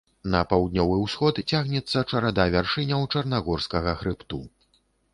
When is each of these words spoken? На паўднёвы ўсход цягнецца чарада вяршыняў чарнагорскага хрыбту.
На 0.35 0.39
паўднёвы 0.53 0.95
ўсход 1.01 1.41
цягнецца 1.51 2.05
чарада 2.11 2.49
вяршыняў 2.57 3.07
чарнагорскага 3.17 3.99
хрыбту. 4.05 4.45